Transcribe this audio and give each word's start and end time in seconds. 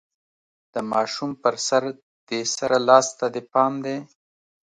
د 0.73 0.75
ماشوم 0.91 1.31
په 1.41 1.49
سر، 1.67 1.83
دې 2.29 2.41
سره 2.55 2.77
لاس 2.87 3.07
ته 3.19 3.25
دې 3.33 3.41
پام 3.51 3.73
دی؟ 3.85 3.97